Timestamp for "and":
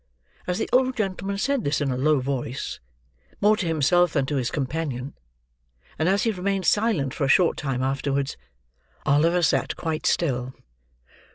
5.99-6.09